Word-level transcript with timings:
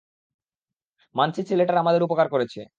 মানছি 1.15 1.41
ছেলেটার 1.43 1.77
আমাদের 1.77 2.01
উপকার 2.03 2.27
করেছে। 2.29 2.61